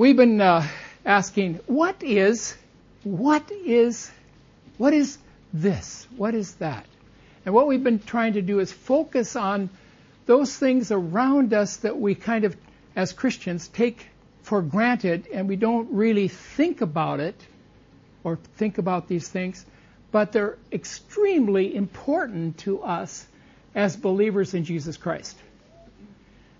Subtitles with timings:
[0.00, 0.66] We've been uh,
[1.04, 2.56] asking, what is,
[3.04, 4.10] what is,
[4.78, 5.18] what is
[5.52, 6.08] this?
[6.16, 6.86] What is that?
[7.44, 9.68] And what we've been trying to do is focus on
[10.24, 12.56] those things around us that we kind of,
[12.96, 14.06] as Christians, take
[14.40, 17.36] for granted and we don't really think about it
[18.24, 19.66] or think about these things,
[20.12, 23.26] but they're extremely important to us
[23.74, 25.36] as believers in Jesus Christ.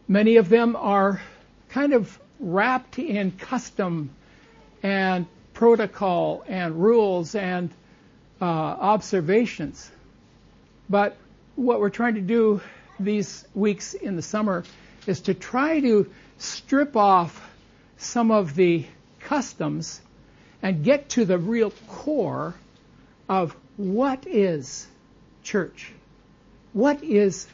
[0.07, 1.23] Many of them are
[1.71, 4.11] kind of wrapped in custom
[4.83, 7.71] and protocol and rules and
[8.41, 9.91] uh, observations.
[10.89, 11.17] But
[11.55, 12.61] what we're trying to do
[12.99, 14.65] these weeks in the summer
[15.07, 17.49] is to try to strip off
[17.99, 18.87] some of the
[19.21, 20.01] customs
[20.63, 22.55] and get to the real core
[23.29, 24.87] of what is
[25.43, 25.93] church?
[26.73, 27.47] What is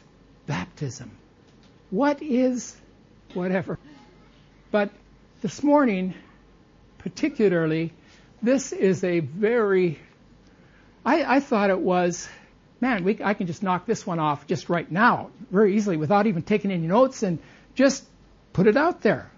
[0.45, 1.11] baptism?
[1.89, 2.75] What is
[3.33, 3.77] whatever?
[4.69, 4.89] But
[5.41, 6.13] this morning,
[6.97, 7.93] particularly,
[8.41, 9.99] this is a very,
[11.05, 12.27] I, I thought it was,
[12.81, 16.27] man, we, I can just knock this one off just right now, very easily, without
[16.27, 17.39] even taking any notes and
[17.75, 18.03] just
[18.51, 19.31] put it out there.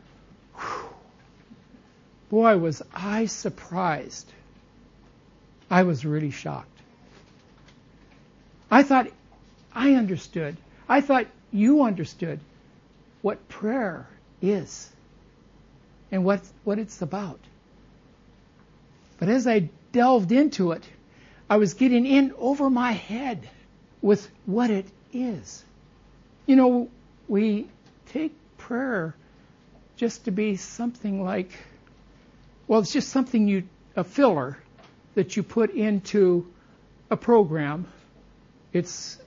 [0.56, 0.90] Whew.
[2.30, 4.32] Boy, was I surprised.
[5.70, 6.68] I was really shocked.
[8.72, 9.08] I thought
[9.74, 10.58] I understood.
[10.88, 12.40] I thought you understood
[13.22, 14.08] what prayer
[14.42, 14.90] is
[16.12, 17.40] and what, what it's about.
[19.20, 20.84] But as I delved into it,
[21.50, 23.48] I was getting in over my head
[24.02, 25.64] with what it is.
[26.46, 26.90] You know,
[27.28, 27.68] we
[28.08, 29.16] take prayer
[29.98, 31.52] just to be something like,
[32.68, 33.64] well, it's just something you,
[33.96, 34.58] a filler
[35.16, 36.48] that you put into
[37.10, 37.88] a program.
[38.72, 39.18] It's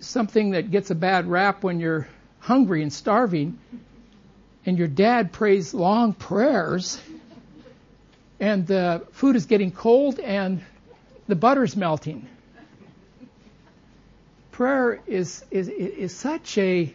[0.00, 2.08] something that gets a bad rap when you're
[2.40, 3.58] hungry and starving,
[4.66, 7.00] and your dad prays long prayers,
[8.40, 10.60] and the food is getting cold and
[11.28, 12.28] the butter's melting.
[14.50, 16.92] Prayer is, is, is such a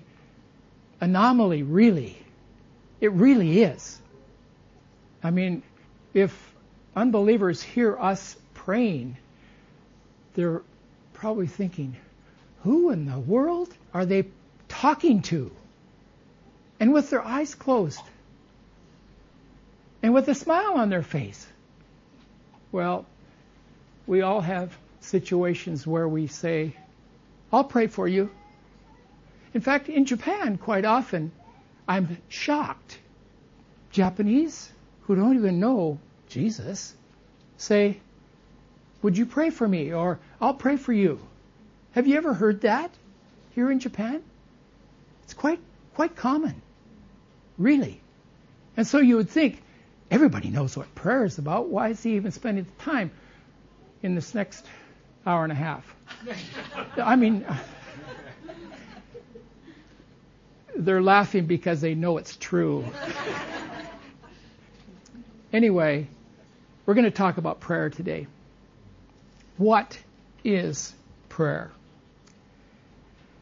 [0.99, 2.17] anomaly, really.
[2.99, 3.99] It really is.
[5.23, 5.63] I mean,
[6.13, 6.53] if
[6.95, 9.17] unbelievers hear us praying,
[10.33, 10.61] they're
[11.13, 11.95] probably thinking,
[12.63, 14.25] who in the world are they
[14.67, 15.51] talking to?
[16.81, 18.01] And with their eyes closed.
[20.01, 21.45] And with a smile on their face.
[22.71, 23.05] Well,
[24.07, 26.75] we all have situations where we say,
[27.53, 28.31] I'll pray for you.
[29.53, 31.31] In fact, in Japan, quite often,
[31.87, 32.97] I'm shocked.
[33.91, 34.71] Japanese
[35.01, 35.99] who don't even know
[36.29, 36.95] Jesus
[37.57, 37.99] say,
[39.03, 39.93] Would you pray for me?
[39.93, 41.19] Or I'll pray for you.
[41.91, 42.89] Have you ever heard that
[43.53, 44.23] here in Japan?
[45.23, 45.59] It's quite
[45.93, 46.59] quite common.
[47.61, 48.01] Really.
[48.75, 49.61] And so you would think
[50.09, 51.69] everybody knows what prayer is about.
[51.69, 53.11] Why is he even spending the time
[54.01, 54.65] in this next
[55.27, 55.95] hour and a half?
[56.97, 57.45] I mean,
[60.75, 62.83] they're laughing because they know it's true.
[65.53, 66.07] anyway,
[66.87, 68.25] we're going to talk about prayer today.
[69.57, 69.99] What
[70.43, 70.95] is
[71.29, 71.69] prayer?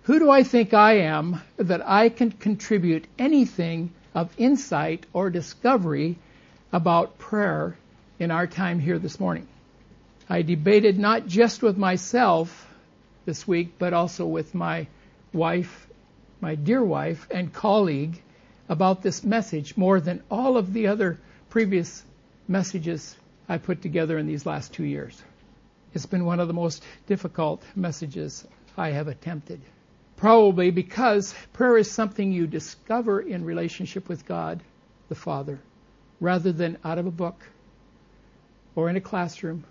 [0.03, 6.17] Who do I think I am that I can contribute anything of insight or discovery
[6.71, 7.75] about prayer
[8.19, 9.47] in our time here this morning?
[10.29, 12.67] I debated not just with myself
[13.25, 14.87] this week, but also with my
[15.33, 15.87] wife,
[16.41, 18.21] my dear wife, and colleague
[18.67, 22.03] about this message more than all of the other previous
[22.47, 23.15] messages
[23.47, 25.19] I put together in these last two years.
[25.93, 28.45] It's been one of the most difficult messages
[28.77, 29.59] I have attempted.
[30.19, 34.59] Probably because prayer is something you discover in relationship with God,
[35.07, 35.59] the Father,
[36.19, 37.41] rather than out of a book
[38.75, 39.63] or in a classroom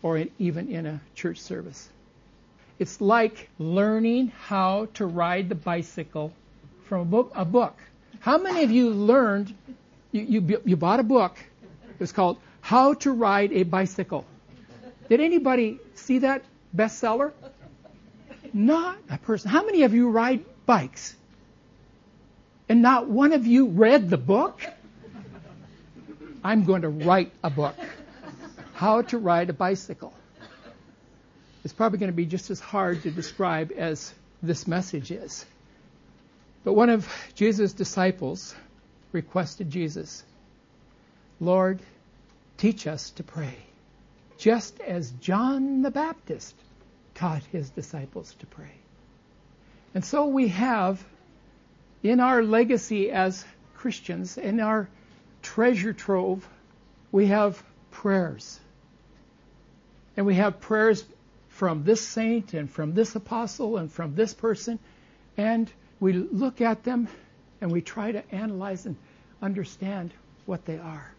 [0.00, 1.88] or in, even in a church service.
[2.78, 6.32] It's like learning how to ride the bicycle
[6.84, 7.32] from a book.
[7.34, 7.76] A book.
[8.20, 9.52] How many of you learned?
[10.12, 11.36] You, you, you bought a book.
[11.90, 14.24] It was called "How to Ride a Bicycle."
[15.08, 16.44] Did anybody see that
[16.76, 17.32] bestseller?
[18.54, 19.50] Not a person.
[19.50, 21.14] How many of you ride bikes?
[22.68, 24.60] And not one of you read the book?
[26.44, 27.76] I'm going to write a book.
[28.74, 30.12] How to ride a bicycle.
[31.64, 34.12] It's probably going to be just as hard to describe as
[34.42, 35.46] this message is.
[36.64, 38.54] But one of Jesus' disciples
[39.12, 40.24] requested Jesus,
[41.40, 41.80] Lord,
[42.56, 43.56] teach us to pray,
[44.38, 46.54] just as John the Baptist
[47.22, 48.74] taught his disciples to pray.
[49.94, 51.04] And so we have
[52.02, 53.44] in our legacy as
[53.76, 54.88] Christians, in our
[55.40, 56.48] treasure trove,
[57.12, 58.58] we have prayers.
[60.16, 61.04] And we have prayers
[61.50, 64.80] from this saint and from this apostle and from this person.
[65.36, 65.70] And
[66.00, 67.06] we look at them
[67.60, 68.96] and we try to analyze and
[69.40, 70.12] understand
[70.44, 71.14] what they are.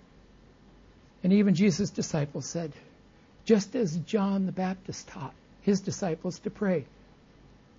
[1.23, 2.73] And even Jesus' disciples said,
[3.45, 5.33] just as John the Baptist taught
[5.63, 6.85] his disciples to pray.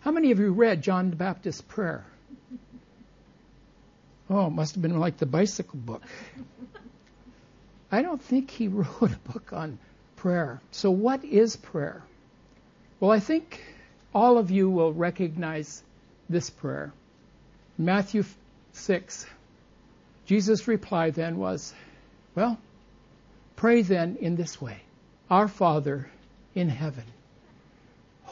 [0.01, 2.05] How many of you read John the Baptist's prayer?
[4.29, 6.03] Oh, it must have been like the bicycle book.
[7.93, 9.79] I don't think he wrote a book on
[10.17, 10.61] prayer.
[10.73, 12.03] So, what is prayer?
[13.01, 13.63] Well, I think
[14.15, 15.83] all of you will recognize
[16.29, 16.93] this prayer.
[17.77, 18.25] Matthew
[18.73, 19.27] 6.
[20.27, 21.75] Jesus' reply then was,
[22.35, 22.59] Well,
[23.57, 24.81] pray then in this way
[25.29, 26.09] Our Father
[26.55, 27.05] in heaven,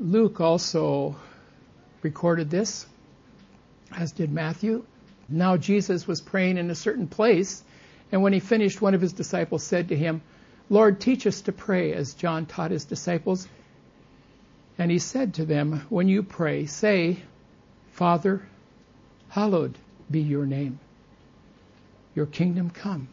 [0.00, 1.14] Luke also
[2.00, 2.86] recorded this,
[3.92, 4.86] as did Matthew.
[5.28, 7.62] Now Jesus was praying in a certain place,
[8.10, 10.22] and when he finished, one of his disciples said to him,
[10.70, 13.46] Lord, teach us to pray as John taught his disciples.
[14.78, 17.18] And he said to them, When you pray, say,
[17.92, 18.40] Father,
[19.28, 19.76] hallowed
[20.10, 20.80] be your name.
[22.14, 23.08] Your kingdom come.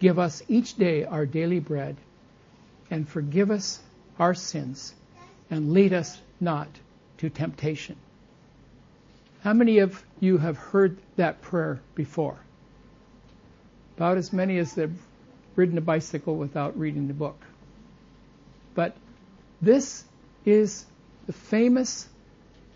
[0.00, 1.96] Give us each day our daily bread,
[2.90, 3.80] and forgive us
[4.18, 4.94] our sins,
[5.50, 6.68] and lead us not
[7.18, 7.96] to temptation.
[9.42, 12.38] How many of you have heard that prayer before?
[13.96, 14.92] About as many as have
[15.56, 17.40] ridden a bicycle without reading the book.
[18.74, 18.96] But
[19.60, 20.04] this
[20.44, 20.84] is
[21.26, 22.08] the famous,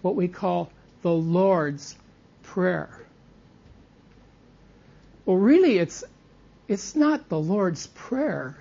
[0.03, 0.71] what we call
[1.03, 1.97] the Lord's
[2.43, 2.91] Prayer.
[5.25, 6.03] Well, really, it's,
[6.67, 8.57] it's not the Lord's Prayer.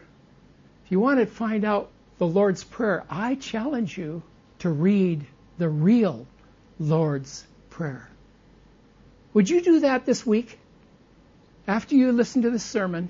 [0.86, 1.90] If you want to find out
[2.22, 4.22] the Lord's Prayer, I challenge you
[4.60, 5.26] to read
[5.58, 6.28] the real
[6.80, 8.08] Lord's prayer.
[9.34, 10.60] Would you do that this week?
[11.66, 13.10] After you listen to this sermon,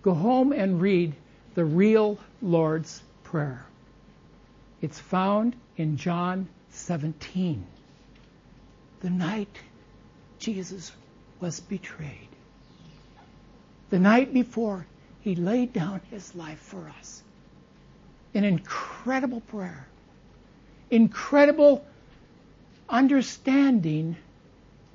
[0.00, 1.12] go home and read
[1.54, 3.62] the real Lord's Prayer.
[4.80, 7.62] It's found in John 17.
[9.00, 9.54] The night
[10.38, 10.92] Jesus
[11.40, 12.30] was betrayed.
[13.90, 14.86] The night before
[15.20, 17.21] he laid down his life for us.
[18.34, 19.86] An incredible prayer.
[20.90, 21.84] Incredible
[22.88, 24.16] understanding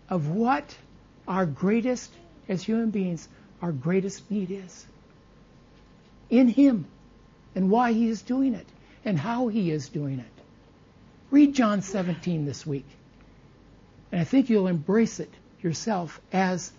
[0.09, 0.75] of what
[1.27, 2.11] our greatest,
[2.47, 3.27] as human beings,
[3.61, 4.85] our greatest need is.
[6.29, 6.85] In Him
[7.55, 8.67] and why He is doing it
[9.03, 10.43] and how He is doing it.
[11.31, 12.85] Read John 17 this week.
[14.11, 15.31] And I think you'll embrace it
[15.61, 16.71] yourself as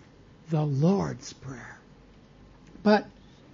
[0.51, 1.79] the Lord's Prayer.
[2.83, 3.07] But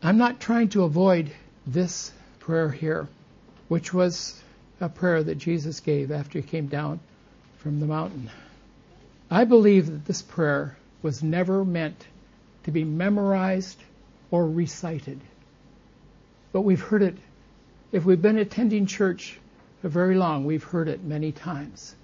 [0.03, 1.33] I'm not trying to avoid
[1.67, 2.13] this
[2.45, 3.09] prayer here,
[3.69, 4.39] which was
[4.79, 7.01] a prayer that Jesus gave after he came down
[7.59, 8.31] from the mountain.
[9.31, 12.07] I believe that this prayer was never meant
[12.65, 13.79] to be memorized
[14.31, 15.21] or recited.
[16.53, 17.17] But we've heard it.
[17.93, 19.39] If we've been attending church
[19.81, 21.95] for very long, we've heard it many times.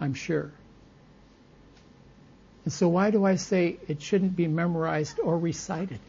[0.00, 0.50] I'm sure.
[2.64, 6.00] And so why do I say it shouldn't be memorized or recited?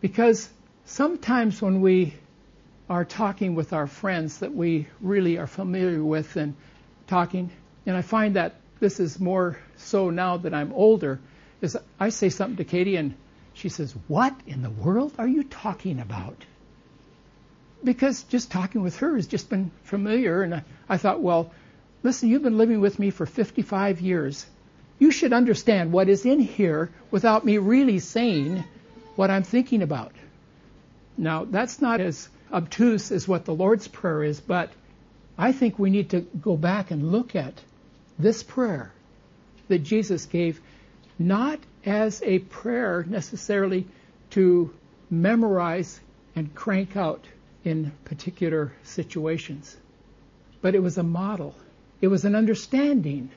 [0.00, 0.48] Because
[0.86, 2.14] sometimes when we
[2.88, 6.54] are talking with our friends that we really are familiar with and
[7.08, 7.50] talking,
[7.84, 11.18] and I find that this is more so now that I'm older,
[11.60, 13.14] is I say something to Katie and
[13.54, 16.36] she says, What in the world are you talking about?
[17.82, 21.52] Because just talking with her has just been familiar, and I, I thought, well,
[22.02, 24.46] listen, you've been living with me for 55 years.
[24.98, 28.64] You should understand what is in here without me really saying
[29.14, 30.12] what I'm thinking about.
[31.18, 34.70] Now, that's not as obtuse as what the Lord's Prayer is, but
[35.38, 37.54] I think we need to go back and look at
[38.18, 38.92] this prayer
[39.68, 40.60] that Jesus gave,
[41.18, 43.86] not as a prayer necessarily
[44.30, 44.72] to
[45.10, 46.00] memorize
[46.34, 47.24] and crank out
[47.64, 49.76] in particular situations,
[50.60, 51.54] but it was a model.
[52.00, 53.30] It was an understanding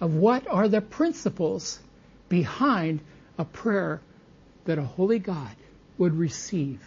[0.00, 1.78] of what are the principles
[2.28, 3.00] behind
[3.38, 4.00] a prayer
[4.64, 5.54] that a holy God
[5.98, 6.80] would receive.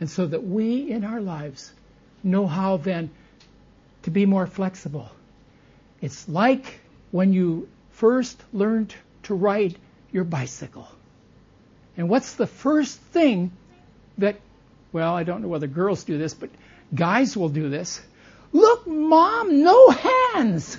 [0.00, 1.72] And so that we in our lives
[2.22, 3.10] know how then
[4.02, 5.10] to be more flexible.
[6.00, 9.76] It's like when you first learned to ride
[10.12, 10.88] your bicycle.
[11.96, 13.52] And what's the first thing
[14.18, 14.36] that,
[14.92, 16.50] well, I don't know whether girls do this, but
[16.94, 18.02] guys will do this.
[18.52, 20.78] Look, mom, no hands.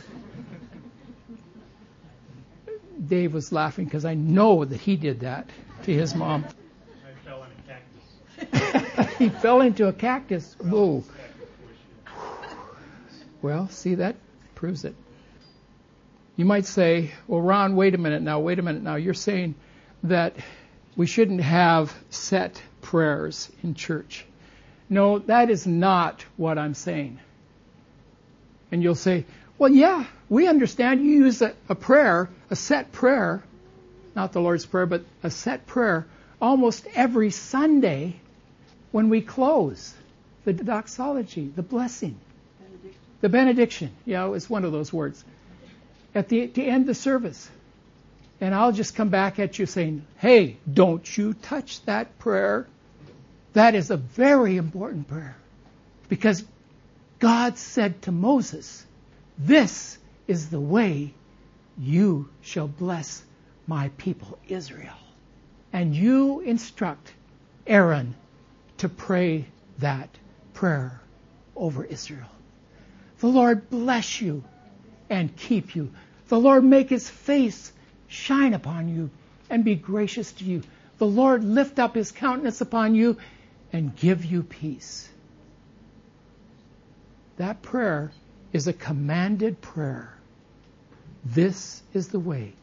[3.05, 5.49] Dave was laughing because I know that he did that
[5.83, 6.45] to his mom.
[6.45, 9.06] I fell in a cactus.
[9.17, 10.55] He fell into a cactus.
[10.59, 11.03] Whoa.
[13.41, 14.15] Well, see, that
[14.55, 14.95] proves it.
[16.35, 18.95] You might say, well, Ron, wait a minute now, wait a minute now.
[18.95, 19.55] You're saying
[20.03, 20.35] that
[20.95, 24.25] we shouldn't have set prayers in church.
[24.89, 27.19] No, that is not what I'm saying.
[28.71, 29.25] And you'll say,
[29.57, 33.43] well, yeah, we understand you use a, a prayer, a set prayer,
[34.15, 36.07] not the Lord's Prayer, but a set prayer
[36.41, 38.19] almost every Sunday
[38.91, 39.93] when we close
[40.45, 42.17] the doxology, the blessing,
[42.59, 43.01] benediction.
[43.21, 43.91] the benediction.
[44.05, 45.23] Yeah, it's one of those words.
[46.15, 47.49] At the to end the service.
[48.39, 52.67] And I'll just come back at you saying, hey, don't you touch that prayer.
[53.53, 55.35] That is a very important prayer.
[56.07, 56.45] Because
[57.19, 58.85] God said to Moses,
[59.37, 61.13] This is the way
[61.79, 63.23] you shall bless
[63.65, 64.97] my people Israel.
[65.73, 67.11] And you instruct
[67.65, 68.15] Aaron
[68.77, 69.45] to pray
[69.79, 70.09] that
[70.53, 70.99] prayer
[71.55, 72.29] over Israel.
[73.19, 74.43] The Lord bless you
[75.09, 75.91] and keep you.
[76.27, 77.71] The Lord make his face
[78.07, 79.09] shine upon you
[79.49, 80.63] and be gracious to you.
[80.97, 83.17] The Lord lift up his countenance upon you
[83.71, 85.09] and give you peace.
[87.37, 88.11] That prayer
[88.51, 90.13] is a commanded prayer.
[91.23, 92.53] This is the way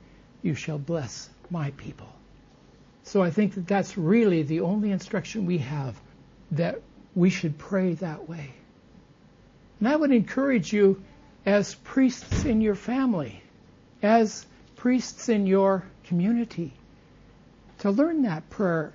[0.43, 2.14] you shall bless my people.
[3.05, 6.01] So I think that that's really the only instruction we have
[6.53, 6.81] that
[7.15, 8.53] we should pray that way.
[9.79, 11.03] And I would encourage you
[11.45, 13.43] as priests in your family,
[14.03, 14.47] as
[14.77, 16.73] priests in your community,
[17.79, 18.93] to learn that prayer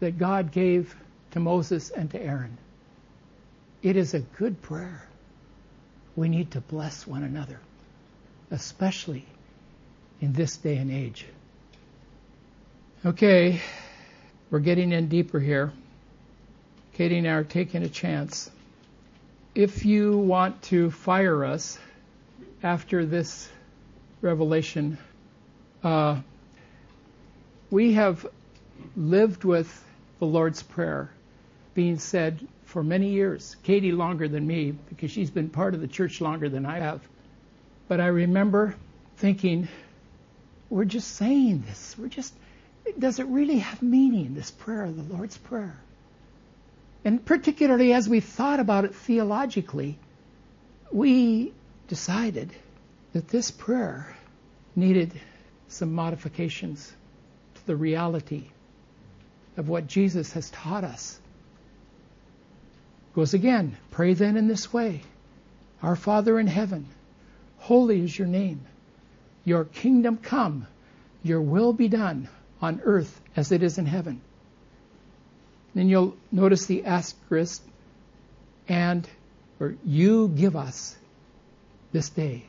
[0.00, 0.94] that God gave
[1.30, 2.58] to Moses and to Aaron.
[3.82, 5.06] It is a good prayer.
[6.14, 7.60] We need to bless one another,
[8.50, 9.24] especially
[10.20, 11.26] in this day and age.
[13.02, 13.62] Okay,
[14.50, 15.72] we're getting in deeper here.
[16.92, 18.50] Katie and I are taking a chance.
[19.54, 21.78] If you want to fire us
[22.62, 23.48] after this
[24.20, 24.98] revelation,
[25.82, 26.20] uh,
[27.70, 28.26] we have
[28.94, 29.82] lived with
[30.18, 31.10] the Lord's Prayer
[31.72, 33.56] being said for many years.
[33.62, 37.00] Katie longer than me because she's been part of the church longer than I have.
[37.88, 38.74] But I remember
[39.16, 39.68] thinking,
[40.68, 41.96] we're just saying this.
[41.98, 42.34] We're just,
[42.98, 45.76] does it really have meaning, this prayer, the Lord's Prayer?
[47.04, 49.98] And particularly as we thought about it theologically,
[50.92, 51.52] we
[51.88, 52.50] decided
[53.12, 54.14] that this prayer
[54.76, 55.12] needed
[55.68, 56.92] some modifications
[57.54, 58.44] to the reality
[59.56, 61.20] of what Jesus has taught us
[63.12, 65.02] Goes again, pray then in this way
[65.82, 66.86] Our Father in heaven,
[67.58, 68.60] holy is your name.
[69.44, 70.66] Your kingdom come,
[71.22, 72.28] your will be done
[72.60, 74.20] on earth as it is in heaven.
[75.74, 77.62] Then you'll notice the asterisk,
[78.68, 79.08] and
[79.60, 80.96] or you give us
[81.92, 82.44] this day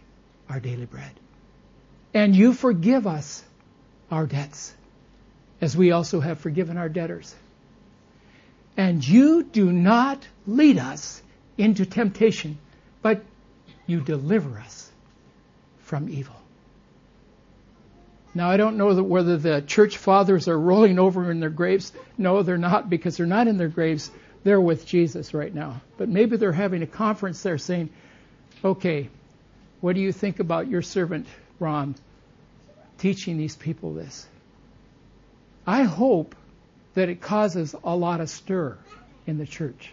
[0.50, 1.12] our daily bread.
[2.14, 3.44] And you forgive us
[4.10, 4.74] our debts,
[5.62, 7.34] as we also have forgiven our debtors.
[8.76, 11.22] And you do not lead us
[11.58, 12.58] into temptation,
[13.02, 13.24] but
[13.86, 14.90] you deliver us
[15.80, 16.41] from evil.
[18.34, 21.92] Now, I don't know whether the church fathers are rolling over in their graves.
[22.18, 24.10] No, they're not, because they're not in their graves.
[24.44, 25.82] They're with Jesus right now.
[25.98, 27.90] But maybe they're having a conference there saying,
[28.64, 29.10] okay,
[29.82, 31.28] what do you think about your servant,
[31.60, 31.96] Ron,
[33.00, 34.26] teaching these people this?
[35.68, 36.36] I hope
[36.94, 38.78] that it causes a lot of stir
[39.28, 39.92] in the church.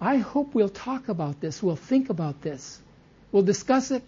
[0.00, 2.80] I hope we'll talk about this, we'll think about this,
[3.30, 4.02] we'll discuss it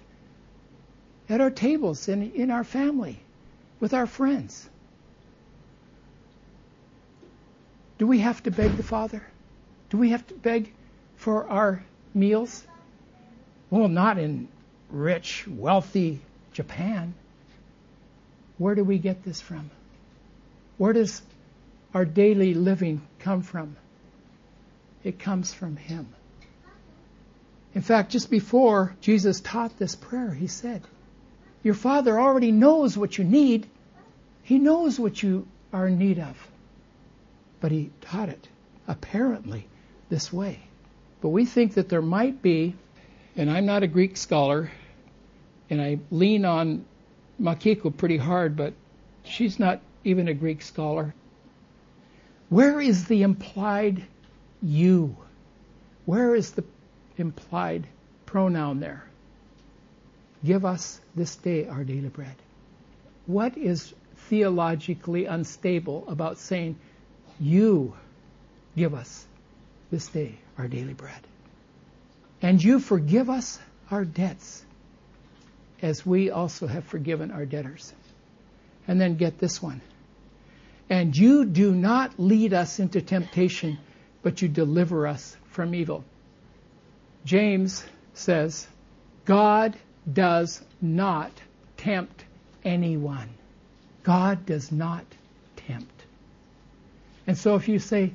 [1.28, 3.18] at our tables and in our family,
[3.80, 4.68] with our friends.
[7.98, 9.22] Do we have to beg the Father?
[9.90, 10.72] Do we have to beg
[11.16, 12.66] for our meals?
[13.70, 14.48] Well, not in
[14.90, 16.20] rich, wealthy
[16.52, 17.14] Japan.
[18.58, 19.70] Where do we get this from?
[20.76, 21.22] Where does
[21.92, 23.76] our daily living come from?
[25.02, 26.08] It comes from Him.
[27.74, 30.82] In fact, just before Jesus taught this prayer, He said,
[31.64, 33.66] Your Father already knows what you need.
[34.42, 36.36] He knows what you are in need of.
[37.60, 38.48] But He taught it,
[38.86, 39.66] apparently,
[40.10, 40.60] this way.
[41.22, 42.76] But we think that there might be,
[43.34, 44.70] and I'm not a Greek scholar,
[45.70, 46.84] and I lean on
[47.40, 48.74] Makiko pretty hard, but
[49.24, 51.14] She's not even a Greek scholar.
[52.50, 54.04] Where is the implied
[54.62, 55.16] you?
[56.04, 56.64] Where is the
[57.16, 57.86] implied
[58.26, 59.04] pronoun there?
[60.44, 62.34] Give us this day our daily bread.
[63.26, 63.94] What is
[64.28, 66.76] theologically unstable about saying,
[67.40, 67.94] You
[68.76, 69.24] give us
[69.90, 71.20] this day our daily bread?
[72.42, 73.58] And you forgive us
[73.90, 74.62] our debts
[75.80, 77.92] as we also have forgiven our debtors.
[78.86, 79.80] And then get this one.
[80.90, 83.78] And you do not lead us into temptation,
[84.22, 86.04] but you deliver us from evil.
[87.24, 87.82] James
[88.12, 88.68] says,
[89.24, 89.74] God
[90.10, 91.32] does not
[91.76, 92.24] tempt
[92.64, 93.28] anyone.
[94.02, 95.04] God does not
[95.56, 95.90] tempt.
[97.26, 98.12] And so if you say,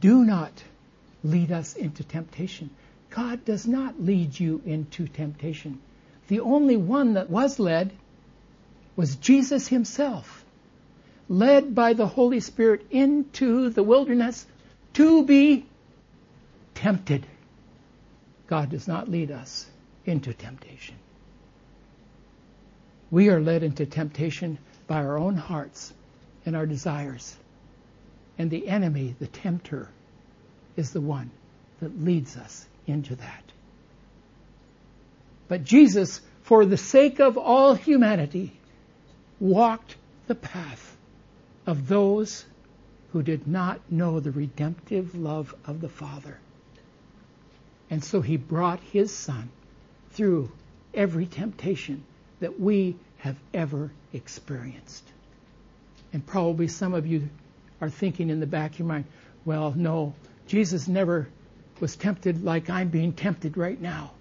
[0.00, 0.52] do not
[1.24, 2.70] lead us into temptation,
[3.10, 5.80] God does not lead you into temptation.
[6.28, 7.92] The only one that was led
[8.96, 10.44] was Jesus himself,
[11.28, 14.46] led by the Holy Spirit into the wilderness
[14.94, 15.66] to be
[16.74, 17.26] tempted.
[18.46, 19.66] God does not lead us
[20.06, 20.96] into temptation.
[23.10, 25.92] We are led into temptation by our own hearts
[26.46, 27.36] and our desires.
[28.38, 29.88] And the enemy, the tempter,
[30.76, 31.30] is the one
[31.80, 33.44] that leads us into that.
[35.48, 38.58] But Jesus, for the sake of all humanity,
[39.38, 40.96] walked the path
[41.66, 42.44] of those
[43.12, 46.38] who did not know the redemptive love of the Father.
[47.90, 49.50] And so he brought his Son
[50.12, 50.50] through
[50.94, 52.04] every temptation
[52.40, 55.04] that we have ever experienced.
[56.12, 57.28] And probably some of you
[57.80, 59.04] are thinking in the back of your mind,
[59.44, 60.14] well, no,
[60.46, 61.28] Jesus never
[61.80, 64.12] was tempted like I'm being tempted right now.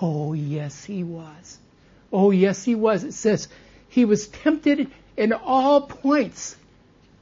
[0.00, 1.58] Oh, yes, he was.
[2.12, 3.04] Oh, yes, he was.
[3.04, 3.48] It says
[3.88, 6.56] he was tempted in all points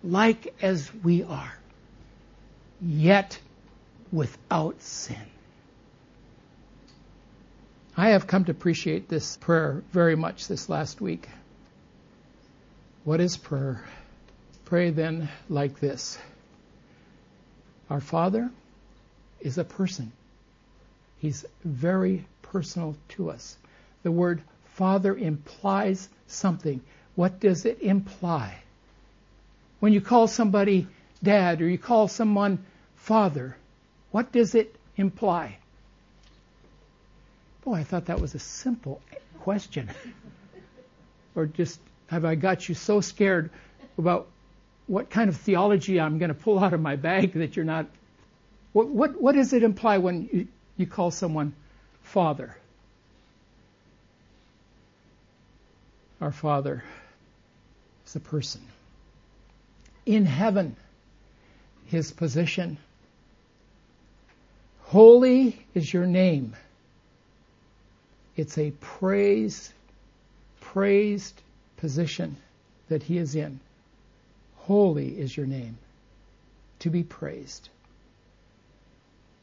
[0.02, 1.52] like as we are,
[2.80, 3.38] yet
[4.10, 5.17] without sin.
[7.97, 11.28] I have come to appreciate this prayer very much this last week.
[13.05, 13.85] What is prayer?
[14.65, 16.19] Pray then like this
[17.91, 18.50] Our Father,
[19.43, 20.13] is a person.
[21.19, 23.57] He's very personal to us.
[24.02, 24.43] The word
[24.75, 26.81] father implies something.
[27.15, 28.57] What does it imply?
[29.81, 30.87] When you call somebody
[31.23, 32.65] dad or you call someone
[32.97, 33.57] father,
[34.13, 35.59] what does it imply?
[37.64, 39.00] Boy, I thought that was a simple
[39.40, 39.88] question.
[41.34, 43.50] or just have I got you so scared
[43.98, 44.28] about
[44.86, 47.86] what kind of theology I'm going to pull out of my bag that you're not
[48.72, 51.54] what, what, what does it imply when you, you call someone
[52.02, 52.56] Father?
[56.20, 56.82] Our Father
[58.06, 58.62] is a person.
[60.06, 60.76] In heaven,
[61.86, 62.78] his position.
[64.84, 66.56] Holy is your name.
[68.36, 69.73] It's a praised,
[70.60, 71.40] praised
[71.76, 72.36] position
[72.88, 73.60] that he is in.
[74.56, 75.76] Holy is your name,
[76.80, 77.68] to be praised.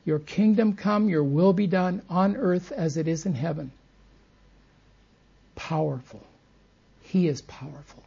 [0.06, 3.71] Your kingdom come, your will be done on earth as it is in heaven.
[5.56, 6.25] Powerful.
[7.04, 8.04] He is powerful.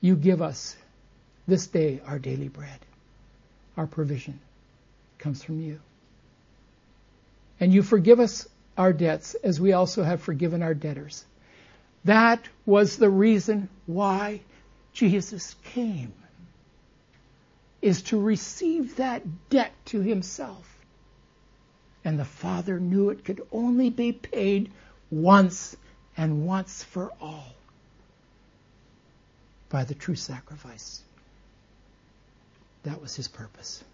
[0.00, 0.76] You give us
[1.46, 2.78] this day our daily bread.
[3.76, 4.40] Our provision
[5.18, 5.80] comes from you.
[7.60, 8.48] And you forgive us
[8.78, 11.24] our debts as we also have forgiven our debtors.
[12.04, 14.40] That was the reason why
[14.92, 16.12] Jesus came
[17.82, 20.64] is to receive that debt to himself.
[22.04, 24.70] And the Father knew it could only be paid
[25.10, 25.76] once
[26.16, 27.54] and once for all
[29.68, 31.02] by the true sacrifice.
[32.84, 33.84] That was his purpose.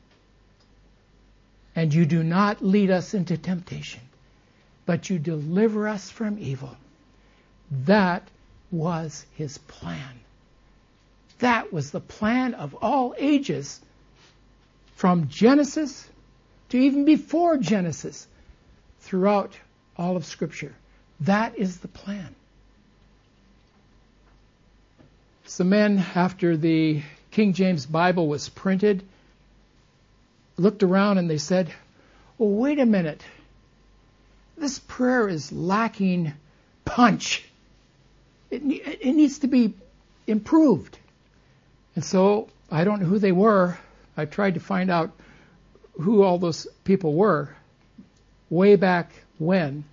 [1.75, 4.03] And you do not lead us into temptation,
[4.87, 6.77] but you deliver us from evil.
[7.71, 8.27] That
[8.71, 10.21] was his plan.
[11.39, 13.81] That was the plan of all ages,
[14.97, 16.09] from Genesis
[16.69, 18.27] to even before Genesis,
[19.01, 19.53] throughout
[19.97, 20.75] all of Scripture.
[21.21, 22.35] That is the plan.
[25.47, 29.03] So, men, after the King James Bible was printed,
[30.57, 31.73] looked around and they said,
[32.39, 33.23] Well, wait a minute.
[34.57, 36.33] This prayer is lacking
[36.85, 37.45] punch.
[38.51, 39.75] It, it needs to be
[40.27, 40.99] improved.
[41.97, 43.79] And so I don't know who they were.
[44.17, 45.13] I tried to find out
[46.01, 47.55] who all those people were
[48.51, 49.85] way back when.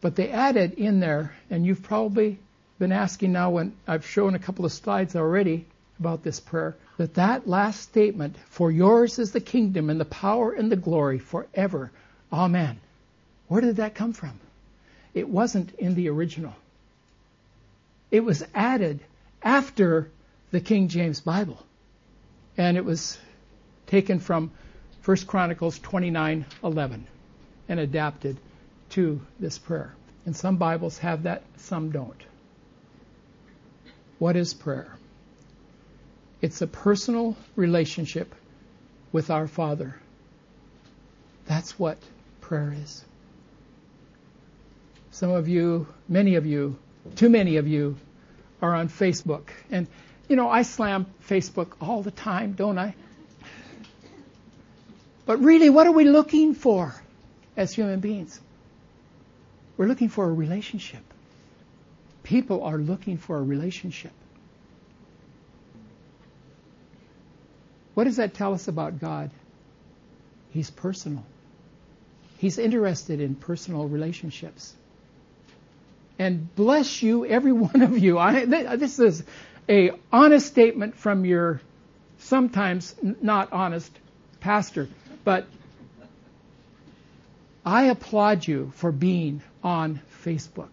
[0.00, 2.38] But they added in there, and you've probably
[2.78, 5.66] been asking now when I've shown a couple of slides already
[6.00, 10.52] about this prayer that that last statement, for yours is the kingdom and the power
[10.52, 11.90] and the glory forever.
[12.32, 12.80] Amen.
[13.52, 14.40] Where did that come from?
[15.12, 16.54] It wasn't in the original.
[18.10, 19.00] It was added
[19.42, 20.10] after
[20.52, 21.62] the King James Bible.
[22.56, 23.18] And it was
[23.86, 24.52] taken from
[25.04, 27.02] 1 Chronicles 29:11
[27.68, 28.38] and adapted
[28.92, 29.92] to this prayer.
[30.24, 32.24] And some Bibles have that, some don't.
[34.18, 34.96] What is prayer?
[36.40, 38.34] It's a personal relationship
[39.12, 39.96] with our Father.
[41.44, 41.98] That's what
[42.40, 43.04] prayer is.
[45.12, 46.78] Some of you, many of you,
[47.16, 47.96] too many of you
[48.62, 49.50] are on Facebook.
[49.70, 49.86] And,
[50.26, 52.94] you know, I slam Facebook all the time, don't I?
[55.26, 56.94] But really, what are we looking for
[57.56, 58.40] as human beings?
[59.76, 61.02] We're looking for a relationship.
[62.22, 64.12] People are looking for a relationship.
[67.92, 69.30] What does that tell us about God?
[70.50, 71.24] He's personal.
[72.38, 74.74] He's interested in personal relationships.
[76.22, 78.18] And bless you, every one of you.
[78.18, 78.44] I,
[78.76, 79.22] this is
[79.68, 81.60] a honest statement from your
[82.18, 83.90] sometimes not honest
[84.40, 84.88] pastor,
[85.24, 85.46] but
[87.64, 90.70] I applaud you for being on Facebook.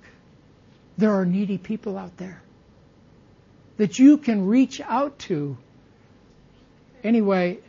[0.98, 2.42] There are needy people out there
[3.78, 5.58] that you can reach out to
[7.04, 7.60] Anyway,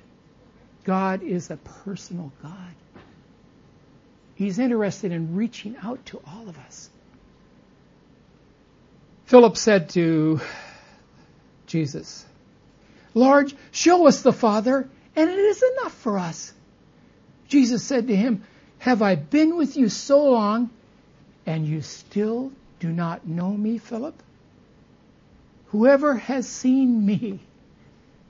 [0.85, 2.75] God is a personal God.
[4.35, 6.91] He's interested in reaching out to all of us.
[9.31, 10.41] Philip said to
[11.69, 12.27] Jesus,
[13.15, 16.53] Lord, show us the Father, and it is enough for us.
[17.47, 18.43] Jesus said to him,
[18.79, 20.69] Have I been with you so long,
[21.47, 24.21] and you still do not know me, Philip?
[25.67, 27.39] Whoever has seen me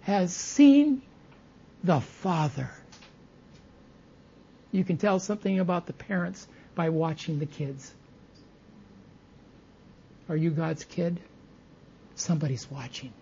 [0.02, 1.00] has seen
[1.82, 2.68] the Father.
[4.70, 7.90] You can tell something about the parents by watching the kids.
[10.30, 11.18] Are you God's kid?
[12.14, 13.12] Somebody's watching.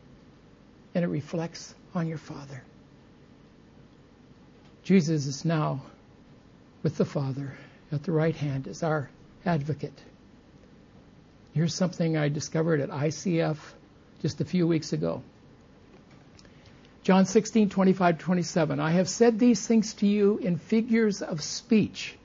[0.95, 2.63] And it reflects on your Father.
[4.85, 5.81] Jesus is now
[6.83, 7.55] with the Father
[7.91, 9.09] at the right hand as our
[9.47, 9.99] advocate.
[11.55, 13.57] Here's something I discovered at ICF
[14.21, 15.23] just a few weeks ago.
[17.05, 18.81] John 16, 25 27.
[18.81, 22.19] I have said these things to you in figures of speech.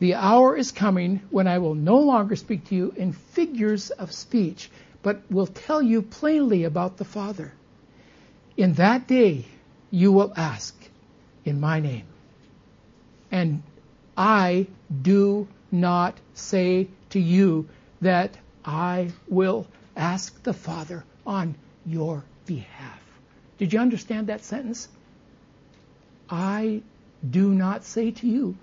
[0.00, 4.12] The hour is coming when I will no longer speak to you in figures of
[4.12, 4.70] speech,
[5.02, 7.52] but will tell you plainly about the Father.
[8.56, 9.44] In that day
[9.90, 10.74] you will ask
[11.44, 12.06] in my name.
[13.30, 13.62] And
[14.16, 14.66] I
[15.02, 17.68] do not say to you
[18.00, 23.00] that I will ask the Father on your behalf.
[23.58, 24.88] Did you understand that sentence?
[26.30, 26.80] I
[27.28, 28.56] do not say to you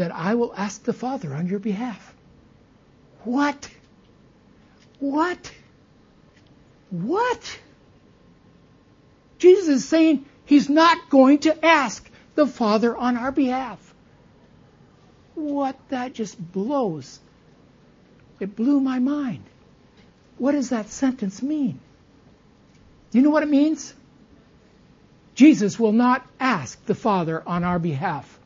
[0.00, 2.14] that I will ask the Father on your behalf.
[3.24, 3.68] What?
[4.98, 5.52] What?
[6.88, 7.58] What?
[9.36, 13.78] Jesus is saying he's not going to ask the Father on our behalf.
[15.34, 15.76] What?
[15.90, 17.20] That just blows.
[18.40, 19.44] It blew my mind.
[20.38, 21.78] What does that sentence mean?
[23.12, 23.92] You know what it means?
[25.34, 28.39] Jesus will not ask the Father on our behalf.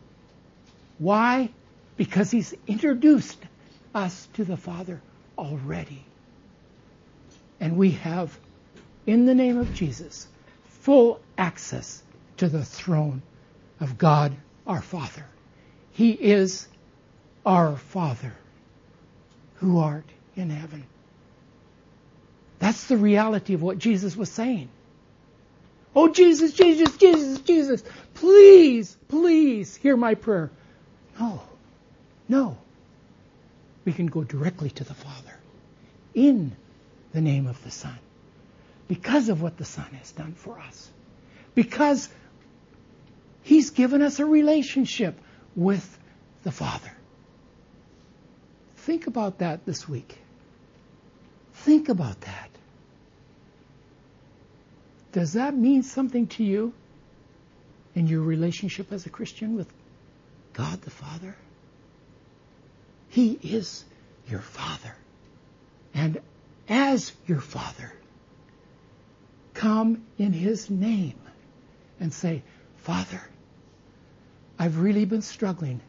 [0.99, 1.51] Why?
[1.97, 3.39] Because he's introduced
[3.95, 5.01] us to the Father
[5.39, 6.05] already.
[7.61, 8.37] And we have,
[9.07, 10.27] in the name of Jesus,
[10.81, 12.03] full access
[12.39, 13.23] to the throne
[13.81, 14.35] of God
[14.67, 15.25] our Father.
[15.93, 16.67] He is
[17.47, 18.33] our Father
[19.57, 20.05] who art
[20.37, 20.85] in heaven.
[22.59, 24.69] That's the reality of what Jesus was saying.
[25.95, 30.51] Oh, Jesus, Jesus, Jesus, Jesus, please, please hear my prayer.
[31.19, 31.43] No,
[32.29, 32.57] no.
[33.85, 35.35] We can go directly to the Father
[36.15, 36.53] in
[37.13, 37.99] the name of the Son
[38.89, 40.91] because of what the Son has done for us.
[41.55, 42.09] Because
[43.43, 45.21] He's given us a relationship
[45.55, 45.99] with
[46.45, 46.91] the Father.
[48.77, 50.19] Think about that this week.
[51.53, 52.51] Think about that.
[55.13, 56.73] Does that mean something to you
[57.95, 59.69] in your relationship as a Christian with
[60.55, 61.37] God the Father?
[63.11, 63.85] He is
[64.29, 64.95] your Father.
[65.93, 66.21] And
[66.69, 67.93] as your Father,
[69.53, 71.19] come in His name
[72.01, 72.43] and say,
[72.79, 73.21] Father,
[74.59, 75.81] I've really been struggling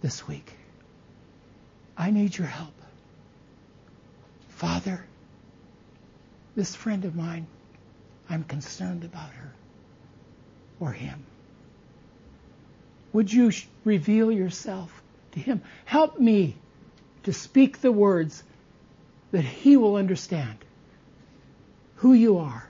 [0.00, 0.52] this week.
[1.96, 2.74] I need your help.
[4.48, 5.04] Father,
[6.56, 7.46] this friend of mine,
[8.28, 9.52] I'm concerned about her
[10.80, 11.24] or him.
[13.12, 13.50] Would you
[13.84, 15.62] reveal yourself to him?
[15.84, 16.56] Help me
[17.24, 18.42] to speak the words
[19.32, 20.58] that he will understand
[21.96, 22.68] who you are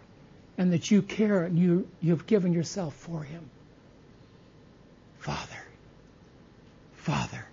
[0.57, 3.48] and that you care and you, you've given yourself for him.
[5.18, 5.62] Father,
[6.94, 7.46] Father,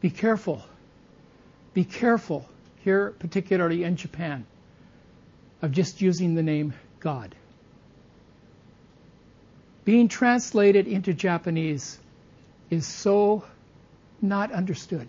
[0.00, 0.62] be careful.
[1.74, 2.48] Be careful
[2.82, 4.46] here, particularly in Japan,
[5.62, 7.34] of just using the name God.
[9.90, 11.98] Being translated into Japanese
[12.70, 13.42] is so
[14.22, 15.08] not understood.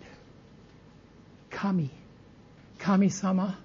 [1.50, 1.88] Kami.
[2.80, 3.56] Kami sama.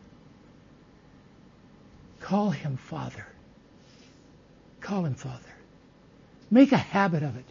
[2.20, 3.26] Call him Father.
[4.80, 5.56] Call him Father.
[6.52, 7.46] Make a habit of it.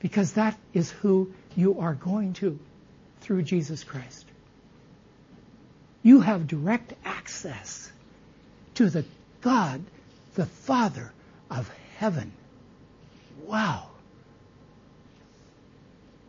[0.00, 2.58] Because that is who you are going to
[3.20, 4.26] through Jesus Christ.
[6.02, 7.92] You have direct access
[8.74, 9.04] to the
[9.42, 9.80] God,
[10.34, 11.12] the Father
[11.48, 12.32] of heaven.
[13.48, 13.88] Wow.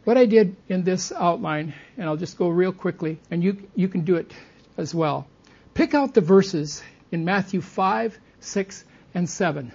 [0.05, 3.89] What I did in this outline, and I'll just go real quickly, and you, you
[3.89, 4.32] can do it
[4.77, 5.27] as well.
[5.73, 9.71] Pick out the verses in Matthew 5, 6, and 7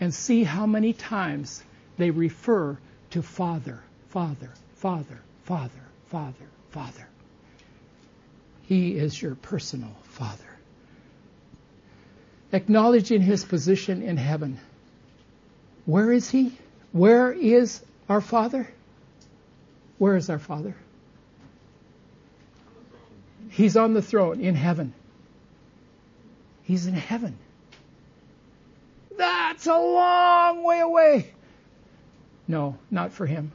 [0.00, 1.62] and see how many times
[1.96, 2.78] they refer
[3.10, 5.70] to Father, Father, Father, Father,
[6.06, 7.08] Father, Father.
[8.62, 10.44] He is your personal Father.
[12.52, 14.58] Acknowledging his position in heaven.
[15.88, 16.52] Where is he?
[16.92, 18.68] Where is our Father?
[19.96, 20.74] Where is our Father?
[23.48, 24.92] He's on the throne in heaven.
[26.64, 27.38] He's in heaven.
[29.16, 31.30] That's a long way away.
[32.46, 33.50] No, not for him.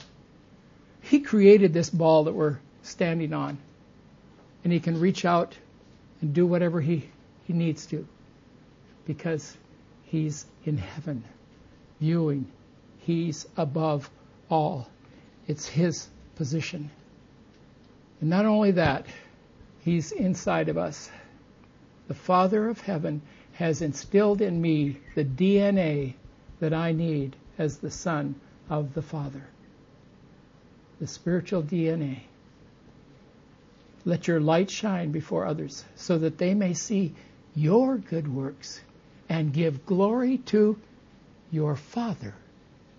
[1.02, 3.60] He created this ball that we're standing on,
[4.63, 5.56] and he can reach out
[6.19, 7.08] and do whatever he,
[7.46, 8.08] he needs to
[9.06, 9.56] because
[10.06, 11.24] he's in heaven,
[12.04, 12.46] viewing.
[13.00, 14.10] He's above
[14.50, 14.89] all.
[15.48, 16.89] It's his position.
[18.20, 19.06] And not only that,
[19.86, 21.10] he's inside of us.
[22.10, 23.22] The Father of heaven
[23.54, 26.16] has instilled in me the DNA
[26.60, 28.36] that I need as the Son
[28.70, 29.46] of the Father.
[31.00, 32.20] The spiritual DNA.
[34.04, 37.16] Let your light shine before others so that they may see
[37.56, 38.82] your good works
[39.30, 40.78] and give glory to
[41.54, 42.34] your Father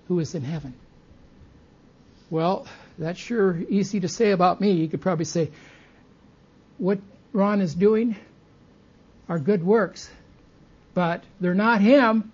[0.09, 0.75] who is in heaven.
[2.31, 2.67] Well,
[2.99, 4.73] that's sure easy to say about me.
[4.73, 5.51] You could probably say,
[6.79, 6.99] what
[7.33, 8.17] Ron is doing
[9.29, 10.09] are good works
[10.95, 12.33] but they're not him.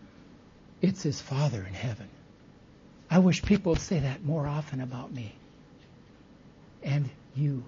[0.83, 2.09] It's his Father in heaven.
[3.11, 5.35] I wish people would say that more often about me
[6.83, 7.65] and you.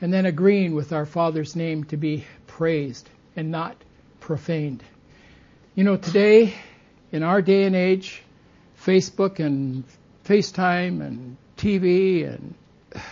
[0.00, 3.76] And then agreeing with our Father's name to be praised and not
[4.20, 4.82] profaned.
[5.74, 6.52] You know, today,
[7.12, 8.22] in our day and age,
[8.84, 9.84] Facebook and
[10.26, 12.54] FaceTime and TV and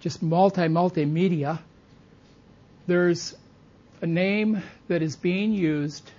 [0.00, 1.60] just multi multimedia,
[2.88, 3.36] there's
[4.02, 6.10] a name that is being used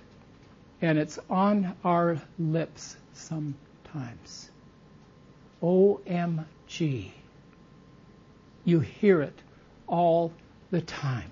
[0.80, 4.48] and it's on our lips sometimes.
[5.62, 7.10] OMG.
[8.64, 9.38] You hear it
[9.86, 10.32] all
[10.70, 11.30] the time.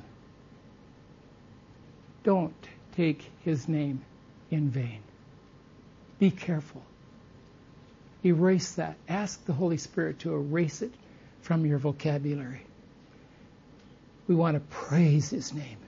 [2.22, 2.54] Don't
[2.96, 4.04] take his name
[4.50, 5.00] in vain.
[6.18, 6.82] Be careful.
[8.24, 8.96] Erase that.
[9.08, 10.92] Ask the Holy Spirit to erase it
[11.42, 12.62] from your vocabulary.
[14.26, 15.78] We want to praise his name.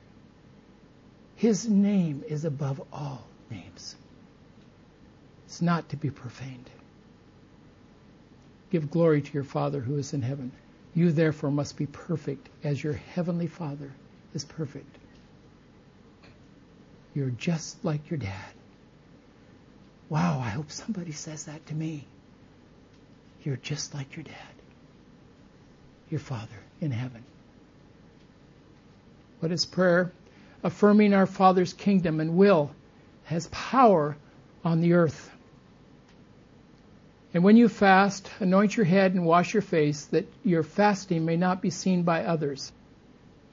[1.37, 3.97] His name is above all names.
[5.47, 6.71] It's not to be profaned.
[8.71, 10.53] Give glory to your Father who is in heaven.
[10.95, 13.91] You therefore must be perfect as your heavenly Father
[14.35, 14.98] is perfect.
[17.19, 18.53] You're just like your dad.
[20.09, 22.07] Wow, I hope somebody says that to me.
[23.43, 24.55] You're just like your dad,
[26.11, 27.25] your Father in heaven.
[29.41, 30.13] What is prayer?
[30.63, 32.71] affirming our Father's kingdom and will,
[33.25, 34.17] has power
[34.65, 35.29] on the earth.
[37.35, 41.37] And when you fast, anoint your head and wash your face, that your fasting may
[41.37, 42.71] not be seen by others.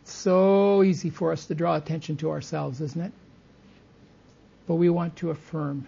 [0.04, 3.12] It's so easy for us to draw attention to ourselves, isn't it?
[4.68, 5.88] But we want to affirm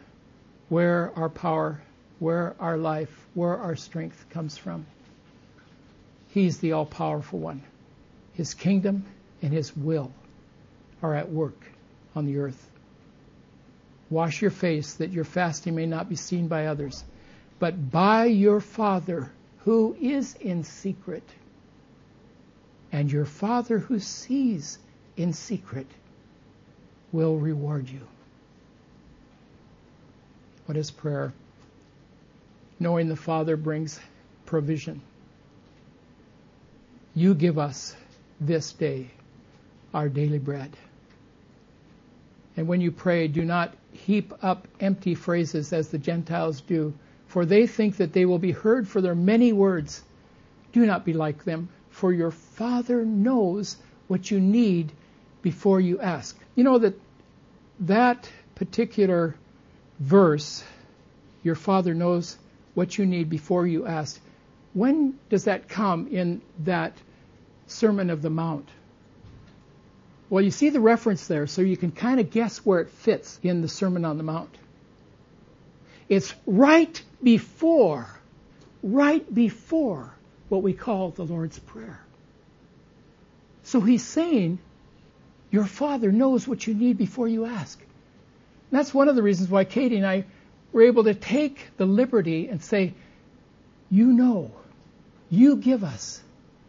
[0.70, 1.82] where our power,
[2.20, 4.86] where our life, where our strength comes from.
[6.30, 7.64] He's the all powerful one.
[8.34, 9.06] His kingdom
[9.42, 10.12] and His will
[11.02, 11.60] are at work
[12.16, 12.70] on the earth.
[14.10, 17.04] Wash your face that your fasting may not be seen by others,
[17.60, 19.32] but by your Father
[19.66, 21.24] who is in secret.
[22.92, 24.80] and your Father who sees
[25.18, 25.88] in secret
[27.12, 28.02] will reward you.
[30.68, 31.32] What is prayer?
[32.78, 34.00] Knowing the Father brings
[34.46, 35.02] provision.
[37.16, 37.96] You give us
[38.42, 39.08] this day
[39.94, 40.76] our daily bread.
[42.58, 46.94] And when you pray, do not heap up empty phrases as the Gentiles do,
[47.28, 50.04] for they think that they will be heard for their many words.
[50.74, 53.78] Do not be like them, for your Father knows
[54.10, 54.92] what you need
[55.42, 56.38] before you ask.
[56.56, 57.00] You know that
[57.80, 59.36] that particular
[60.00, 60.64] verse,
[61.44, 62.38] your Father knows
[62.74, 64.20] what you need before you ask.
[64.74, 66.94] When does that come in that
[67.68, 68.70] Sermon of the Mount?
[70.30, 73.40] Well, you see the reference there, so you can kind of guess where it fits
[73.44, 74.54] in the Sermon on the Mount.
[76.10, 78.08] It's right before,
[78.84, 80.14] right before
[80.50, 82.00] what we call the Lord's Prayer.
[83.64, 84.60] So he's saying,
[85.52, 87.82] Your Father knows what you need before you ask.
[88.70, 90.26] And that's one of the reasons why Katie and I
[90.72, 92.94] were able to take the liberty and say,
[93.90, 94.52] You know,
[95.30, 96.22] you give us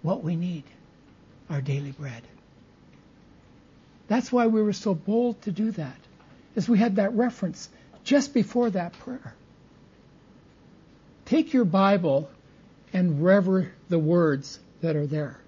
[0.03, 0.65] what we need,
[1.51, 2.23] our daily bread.
[4.07, 5.99] That's why we were so bold to do that,
[6.57, 7.69] as we had that reference
[8.05, 9.35] just before that prayer.
[11.27, 12.31] Take your Bible
[12.93, 15.39] and rever the words that are there.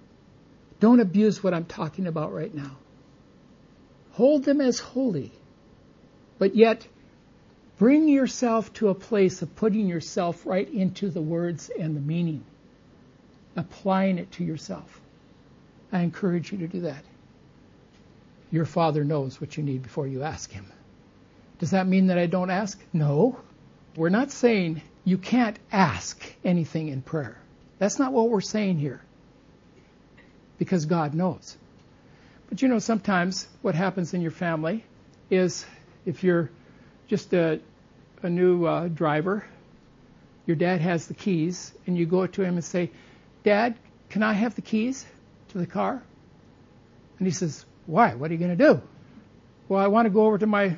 [0.79, 2.77] Don't abuse what I'm talking about right now.
[4.11, 5.31] Hold them as holy,
[6.41, 6.87] but yet
[7.77, 12.43] bring yourself to a place of putting yourself right into the words and the meaning,
[13.55, 14.99] applying it to yourself.
[15.93, 17.03] I encourage you to do that.
[18.49, 20.65] Your Father knows what you need before you ask Him.
[21.59, 22.79] Does that mean that I don't ask?
[22.91, 23.39] No.
[23.95, 27.37] We're not saying you can't ask anything in prayer.
[27.77, 29.01] That's not what we're saying here.
[30.57, 31.55] Because God knows.
[32.49, 34.83] But you know, sometimes what happens in your family
[35.29, 35.67] is
[36.05, 36.49] if you're
[37.07, 37.59] just a,
[38.21, 39.45] a new uh, driver,
[40.45, 42.91] your dad has the keys, and you go to him and say,
[43.43, 43.75] Dad,
[44.09, 45.05] can I have the keys
[45.49, 46.01] to the car?
[47.17, 48.15] And he says, why?
[48.15, 48.81] What are you going to do?
[49.67, 50.77] Well, I want to go over to my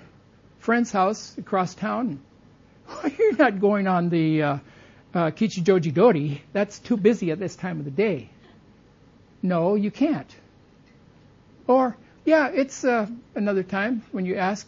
[0.60, 2.20] friend's house across town.
[3.18, 4.58] You're not going on the uh,
[5.14, 6.44] uh, Kichijoji Dori.
[6.54, 8.30] That's too busy at this time of the day.
[9.42, 10.34] No, you can't.
[11.68, 14.68] Or, yeah, it's uh, another time when you ask,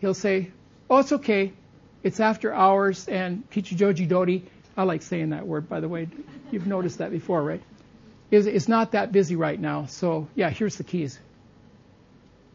[0.00, 0.50] he'll say,
[0.88, 1.52] oh, it's okay.
[2.02, 4.44] It's after hours and Kichijoji Dori.
[4.76, 6.08] I like saying that word, by the way.
[6.50, 7.62] You've noticed that before, right?
[8.30, 9.86] It's not that busy right now.
[9.86, 11.18] So, yeah, here's the keys.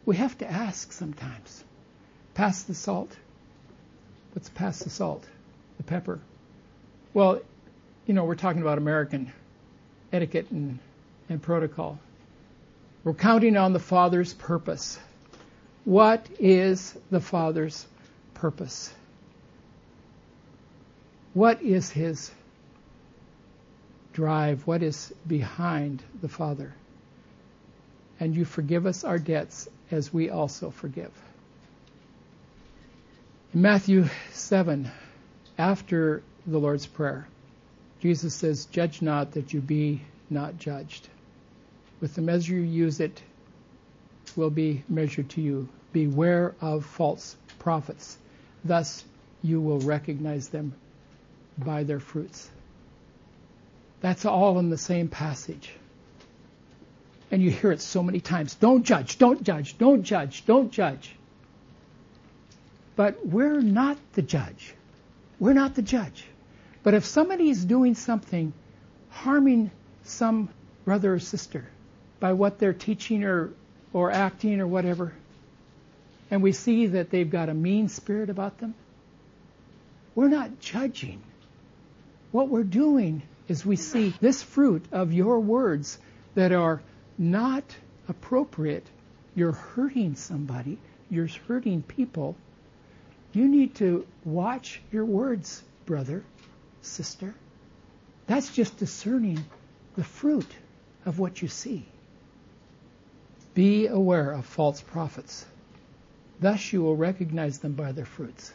[0.06, 1.64] We have to ask sometimes.
[2.34, 3.14] Pass the salt.
[4.32, 5.24] What's pass the salt?
[5.76, 6.20] The pepper.
[7.12, 7.40] Well,
[8.06, 9.32] you know, we're talking about American
[10.12, 10.78] etiquette and,
[11.28, 11.98] and protocol.
[13.02, 14.98] We're counting on the Father's purpose.
[15.84, 17.86] What is the Father's
[18.32, 18.92] purpose?
[21.34, 22.30] What is his
[24.12, 24.66] drive?
[24.66, 26.72] What is behind the Father?
[28.18, 31.12] And you forgive us our debts as we also forgive.
[33.52, 34.90] In Matthew 7,
[35.58, 37.26] after the Lord's Prayer,
[38.00, 41.08] Jesus says, Judge not that you be not judged.
[42.00, 43.20] With the measure you use, it
[44.36, 45.68] will be measured to you.
[45.92, 48.18] Beware of false prophets.
[48.64, 49.04] Thus
[49.42, 50.74] you will recognize them
[51.58, 52.50] by their fruits.
[54.00, 55.72] That's all in the same passage.
[57.30, 58.54] And you hear it so many times.
[58.54, 61.14] Don't judge, don't judge, don't judge, don't judge.
[62.96, 64.74] But we're not the judge.
[65.40, 66.24] We're not the judge.
[66.82, 68.52] But if somebody is doing something
[69.10, 69.70] harming
[70.04, 70.48] some
[70.84, 71.66] brother or sister
[72.20, 73.52] by what they're teaching or,
[73.94, 75.14] or acting or whatever,
[76.30, 78.74] and we see that they've got a mean spirit about them,
[80.14, 81.22] we're not judging.
[82.32, 85.98] What we're doing is we see this fruit of your words
[86.34, 86.82] that are
[87.16, 87.64] not
[88.08, 88.86] appropriate,
[89.36, 90.76] you're hurting somebody,
[91.08, 92.36] you're hurting people,
[93.32, 96.24] you need to watch your words, brother,
[96.82, 97.34] sister.
[98.26, 99.44] That's just discerning
[99.96, 100.48] the fruit
[101.06, 101.86] of what you see.
[103.54, 105.46] Be aware of false prophets.
[106.40, 108.52] Thus you will recognize them by their fruits.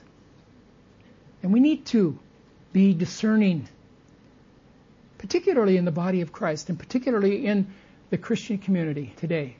[1.41, 2.19] And we need to
[2.73, 3.67] be discerning,
[5.17, 7.67] particularly in the body of Christ, and particularly in
[8.09, 9.55] the Christian community today,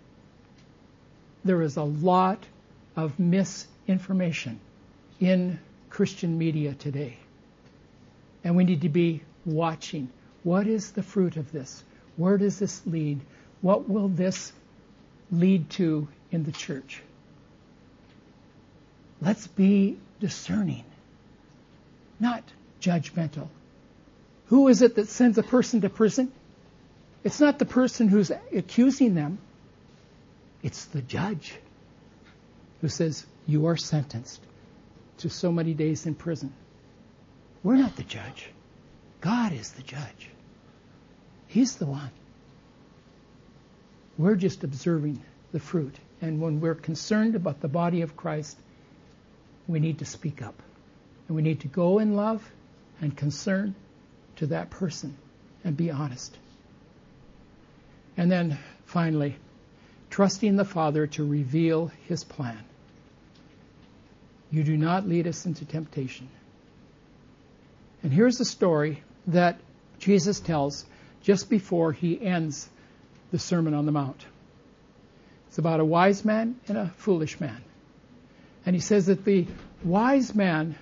[1.46, 2.46] there is a lot
[2.96, 4.60] of misinformation
[5.22, 5.60] in
[5.90, 7.18] Christian media today.
[8.44, 10.10] And we need to be watching.
[10.44, 11.84] What is the fruit of this?
[12.18, 13.22] Where does this lead?
[13.62, 14.52] what will this
[15.32, 17.02] lead to in the church?
[19.22, 20.86] Let's be discerning,
[22.20, 22.44] not
[22.82, 23.48] judgmental.
[24.48, 26.32] Who is it that sends a person to prison?
[27.24, 29.40] It's not the person who's accusing them.
[30.64, 31.56] It's the judge
[32.82, 34.42] who says, You are sentenced
[35.18, 36.54] to so many days in prison.
[37.62, 38.50] We're not the judge.
[39.22, 40.30] God is the judge.
[41.48, 42.12] He's the one.
[44.20, 45.22] We're just observing
[45.54, 45.96] the fruit.
[46.22, 48.58] And when we're concerned about the body of Christ,
[49.66, 50.62] we need to speak up.
[51.28, 52.48] And we need to go in love
[53.00, 53.76] and concern
[54.36, 55.16] to that person
[55.64, 56.38] and be honest.
[58.18, 59.38] And then finally,
[60.10, 62.60] trusting the Father to reveal his plan.
[64.52, 66.28] You do not lead us into temptation.
[68.04, 69.60] And here's the story that
[70.00, 70.86] Jesus tells
[71.22, 72.68] just before he ends
[73.32, 74.26] the Sermon on the Mount.
[75.48, 77.62] It's about a wise man and a foolish man.
[78.66, 79.48] And he says that the
[79.84, 80.76] wise man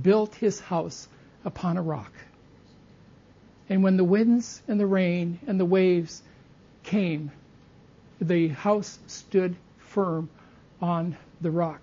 [0.00, 1.08] built his house
[1.44, 2.12] upon a rock.
[3.68, 6.22] And when the winds and the rain and the waves
[6.82, 7.30] came,
[8.20, 10.28] the house stood firm
[10.82, 11.80] on the rock.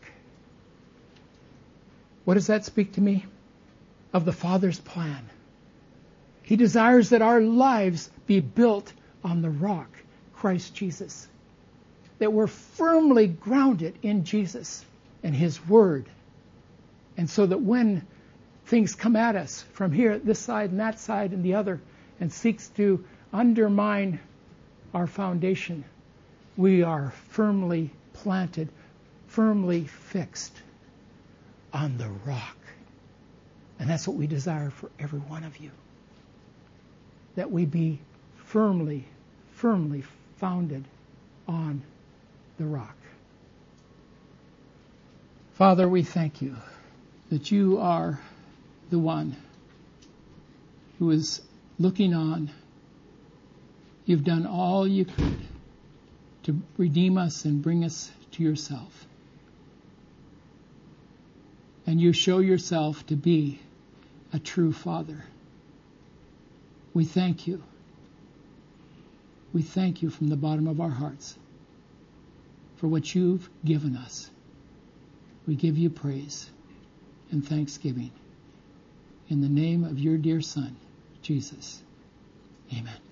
[2.26, 3.26] What does that speak to me?
[4.14, 5.30] Of the Father's plan.
[6.44, 8.92] He desires that our lives be built
[9.24, 9.90] on the rock,
[10.38, 11.28] Christ Jesus.
[12.20, 14.84] That we're firmly grounded in Jesus
[15.24, 16.06] and His Word.
[17.16, 18.06] And so that when
[18.66, 21.82] things come at us from here, this side and that side and the other,
[22.20, 24.20] and seeks to undermine
[24.94, 25.84] our foundation,
[26.56, 28.70] we are firmly planted,
[29.28, 30.56] firmly fixed
[31.74, 32.58] on the rock.
[33.80, 35.70] And that's what we desire for every one of you.
[37.36, 38.00] That we be
[38.38, 39.06] firmly,
[39.52, 40.04] firmly
[40.38, 40.86] founded
[41.48, 41.82] on
[42.58, 42.96] the rock.
[45.54, 46.56] Father, we thank you
[47.30, 48.20] that you are
[48.90, 49.36] the one
[51.00, 51.42] who is
[51.80, 52.52] looking on.
[54.06, 55.40] You've done all you could
[56.44, 59.06] to redeem us and bring us to yourself.
[61.86, 63.60] And you show yourself to be
[64.32, 65.24] a true Father.
[66.94, 67.64] We thank you.
[69.58, 71.36] We thank you from the bottom of our hearts
[72.76, 74.30] for what you've given us.
[75.48, 76.48] We give you praise
[77.32, 78.12] and thanksgiving.
[79.30, 80.76] In the name of your dear Son,
[81.24, 81.82] Jesus.
[82.72, 83.07] Amen.